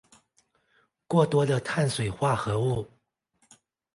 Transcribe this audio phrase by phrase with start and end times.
[1.05, 2.89] 过多的碳水化合物